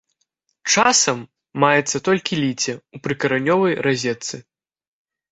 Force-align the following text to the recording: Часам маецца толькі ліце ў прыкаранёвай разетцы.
Часам 0.73 1.17
маецца 1.63 1.97
толькі 2.07 2.39
ліце 2.43 2.73
ў 2.93 2.97
прыкаранёвай 3.07 3.77
разетцы. 3.89 4.41